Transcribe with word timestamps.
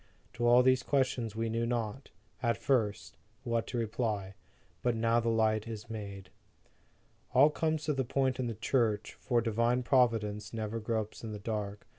To 0.33 0.47
all 0.47 0.63
these 0.63 0.81
questions 0.81 1.35
we 1.35 1.47
knew 1.47 1.67
not, 1.67 2.09
at 2.41 2.57
first, 2.57 3.17
what 3.43 3.67
to 3.67 3.77
reply. 3.77 4.33
But 4.81 4.95
now 4.95 5.19
the 5.19 5.29
light 5.29 5.67
is 5.67 5.91
made. 5.91 6.31
All 7.35 7.51
comes 7.51 7.83
to 7.83 7.93
the 7.93 8.03
point 8.03 8.39
in 8.39 8.47
the 8.47 8.55
Church, 8.55 9.13
for 9.19 9.41
Divine 9.41 9.83
Providence 9.83 10.55
never 10.55 10.79
gropes 10.79 11.23
in 11.23 11.33
the 11.33 11.37
dark. 11.39 11.85